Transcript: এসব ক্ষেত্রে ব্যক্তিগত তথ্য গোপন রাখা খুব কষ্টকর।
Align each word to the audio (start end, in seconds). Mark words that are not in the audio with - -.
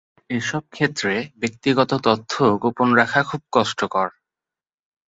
এসব 0.29 0.63
ক্ষেত্রে 0.71 1.11
ব্যক্তিগত 1.41 1.91
তথ্য 2.07 2.33
গোপন 2.63 2.89
রাখা 2.93 3.21
খুব 3.23 3.41
কষ্টকর। 3.53 4.07